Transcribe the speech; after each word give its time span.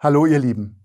Hallo 0.00 0.26
ihr 0.26 0.38
Lieben. 0.38 0.84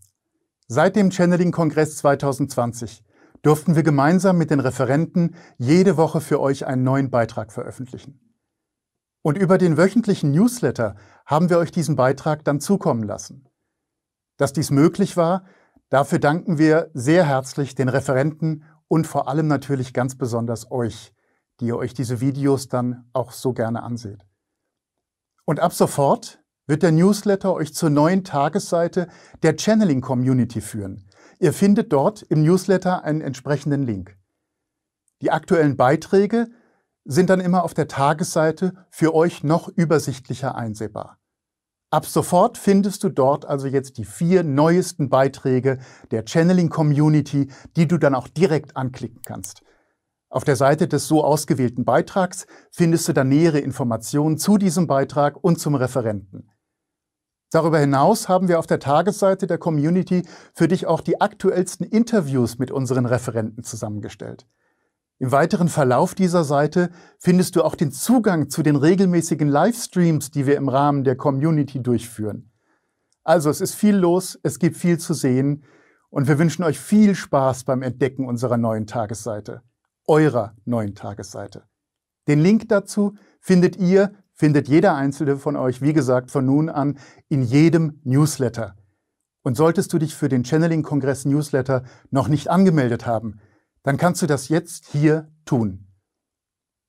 Seit 0.68 0.96
dem 0.96 1.12
Channeling-Kongress 1.12 1.98
2020 1.98 3.04
durften 3.42 3.76
wir 3.76 3.84
gemeinsam 3.84 4.38
mit 4.38 4.50
den 4.50 4.62
Referenten 4.62 5.36
jede 5.58 5.98
Woche 5.98 6.22
für 6.22 6.40
euch 6.40 6.66
einen 6.66 6.84
neuen 6.84 7.10
Beitrag 7.10 7.52
veröffentlichen. 7.52 8.22
Und 9.22 9.38
über 9.38 9.58
den 9.58 9.78
wöchentlichen 9.78 10.32
Newsletter 10.32 10.96
haben 11.26 11.50
wir 11.50 11.58
euch 11.58 11.72
diesen 11.72 11.98
Beitrag 11.98 12.46
dann 12.46 12.62
zukommen 12.62 13.04
lassen. 13.04 13.50
Dass 14.38 14.54
dies 14.54 14.72
möglich 14.72 15.18
war, 15.18 15.44
dafür 15.90 16.20
danken 16.20 16.58
wir 16.58 16.90
sehr 16.94 17.26
herzlich 17.26 17.76
den 17.76 17.90
Referenten 17.90 18.64
und 18.88 19.06
vor 19.06 19.28
allem 19.28 19.48
natürlich 19.48 19.92
ganz 19.94 20.18
besonders 20.18 20.72
euch, 20.72 21.14
die 21.60 21.66
ihr 21.66 21.78
euch 21.78 21.94
diese 21.94 22.22
Videos 22.22 22.70
dann 22.70 23.10
auch 23.12 23.34
so 23.34 23.52
gerne 23.52 23.84
anseht. 23.84 24.26
Und 25.44 25.60
ab 25.60 25.74
sofort 25.74 26.42
wird 26.70 26.84
der 26.84 26.92
Newsletter 26.92 27.52
euch 27.56 27.74
zur 27.74 27.90
neuen 27.90 28.24
Tagesseite 28.24 29.08
der 29.42 29.58
Channeling 29.58 30.02
Community 30.02 30.62
führen. 30.62 31.04
Ihr 31.40 31.52
findet 31.52 31.92
dort 31.92 32.22
im 32.22 32.44
Newsletter 32.44 33.04
einen 33.04 33.22
entsprechenden 33.22 33.82
Link. 33.82 34.16
Die 35.24 35.32
aktuellen 35.32 35.78
Beiträge 35.78 36.48
sind 37.06 37.32
dann 37.32 37.40
immer 37.40 37.64
auf 37.64 37.74
der 37.74 37.88
Tagesseite 37.88 38.74
für 38.92 39.16
euch 39.16 39.44
noch 39.44 39.68
übersichtlicher 39.68 40.54
einsehbar. 40.54 41.18
Ab 41.90 42.06
sofort 42.06 42.60
findest 42.60 43.04
du 43.04 43.10
dort 43.10 43.46
also 43.46 43.66
jetzt 43.66 43.98
die 43.98 44.06
vier 44.06 44.44
neuesten 44.44 45.10
Beiträge 45.10 45.80
der 46.12 46.24
Channeling 46.28 46.70
Community, 46.70 47.50
die 47.78 47.88
du 47.88 47.98
dann 47.98 48.14
auch 48.14 48.28
direkt 48.28 48.78
anklicken 48.78 49.24
kannst. 49.26 49.64
Auf 50.30 50.44
der 50.44 50.56
Seite 50.56 50.88
des 50.88 51.08
so 51.08 51.24
ausgewählten 51.24 51.84
Beitrags 51.84 52.46
findest 52.70 53.08
du 53.08 53.14
dann 53.14 53.30
nähere 53.30 53.58
Informationen 53.58 54.38
zu 54.38 54.60
diesem 54.60 54.86
Beitrag 54.86 55.44
und 55.44 55.60
zum 55.60 55.74
Referenten. 55.74 56.52
Darüber 57.52 57.80
hinaus 57.80 58.30
haben 58.30 58.48
wir 58.48 58.60
auf 58.60 58.68
der 58.68 58.80
Tagesseite 58.80 59.48
der 59.48 59.58
Community 59.58 60.24
für 60.54 60.68
dich 60.68 60.86
auch 60.86 61.02
die 61.02 61.20
aktuellsten 61.20 61.86
Interviews 61.86 62.60
mit 62.60 62.70
unseren 62.70 63.06
Referenten 63.06 63.64
zusammengestellt. 63.64 64.48
Im 65.18 65.32
weiteren 65.32 65.68
Verlauf 65.68 66.16
dieser 66.16 66.44
Seite 66.44 66.92
findest 67.18 67.56
du 67.56 67.64
auch 67.64 67.76
den 67.76 67.92
Zugang 67.92 68.50
zu 68.50 68.64
den 68.64 68.76
regelmäßigen 68.76 69.50
Livestreams, 69.50 70.32
die 70.32 70.46
wir 70.46 70.56
im 70.56 70.70
Rahmen 70.70 71.04
der 71.04 71.18
Community 71.18 71.82
durchführen. 71.82 72.52
Also 73.24 73.50
es 73.50 73.62
ist 73.62 73.76
viel 73.76 73.96
los, 73.96 74.40
es 74.44 74.60
gibt 74.60 74.78
viel 74.78 74.98
zu 74.98 75.14
sehen 75.14 75.64
und 76.10 76.28
wir 76.28 76.40
wünschen 76.40 76.64
euch 76.64 76.80
viel 76.80 77.16
Spaß 77.16 77.64
beim 77.64 77.82
Entdecken 77.82 78.28
unserer 78.28 78.58
neuen 78.58 78.88
Tagesseite, 78.88 79.62
eurer 80.08 80.56
neuen 80.66 80.96
Tagesseite. 80.96 81.64
Den 82.28 82.40
Link 82.40 82.70
dazu 82.70 83.16
findet 83.42 83.76
ihr 83.76 84.14
findet 84.40 84.70
jeder 84.70 84.96
einzelne 84.96 85.36
von 85.36 85.58
euch, 85.58 85.82
wie 85.82 85.92
gesagt, 85.92 86.32
von 86.32 86.46
nun 86.46 86.70
an 86.70 86.98
in 87.28 87.44
jedem 87.44 88.00
Newsletter. 88.06 88.78
Und 89.44 89.58
solltest 89.58 89.92
du 89.92 90.00
dich 90.00 90.16
für 90.16 90.30
den 90.30 90.46
Channeling-Kongress 90.46 91.26
Newsletter 91.26 91.84
noch 92.10 92.30
nicht 92.30 92.48
angemeldet 92.48 93.06
haben, 93.06 93.42
dann 93.84 93.98
kannst 93.98 94.22
du 94.22 94.28
das 94.28 94.48
jetzt 94.48 94.86
hier 94.88 95.30
tun. 95.44 95.88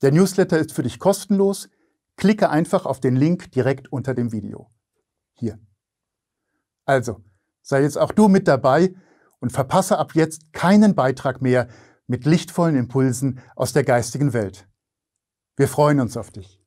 Der 0.01 0.13
Newsletter 0.13 0.59
ist 0.61 0.73
für 0.73 0.85
dich 0.85 1.01
kostenlos. 1.01 1.69
Klicke 2.17 2.51
einfach 2.51 2.87
auf 2.87 3.01
den 3.01 3.17
Link 3.17 3.51
direkt 3.51 3.93
unter 3.93 4.15
dem 4.15 4.31
Video. 4.31 4.71
Hier. 5.35 5.59
Also, 6.85 7.21
sei 7.63 7.83
jetzt 7.83 7.99
auch 7.99 8.13
du 8.13 8.29
mit 8.29 8.47
dabei 8.47 8.95
und 9.41 9.51
verpasse 9.53 9.99
ab 9.99 10.15
jetzt 10.15 10.53
keinen 10.53 10.95
Beitrag 10.95 11.43
mehr 11.43 11.67
mit 12.07 12.27
lichtvollen 12.27 12.77
Impulsen 12.77 13.41
aus 13.57 13.73
der 13.73 13.83
geistigen 13.83 14.33
Welt. 14.35 14.69
Wir 15.57 15.67
freuen 15.67 15.99
uns 15.99 16.17
auf 16.17 16.31
dich. 16.31 16.60